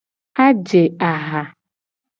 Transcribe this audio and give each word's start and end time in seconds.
Aje 0.45 0.81
aha. 1.11 1.41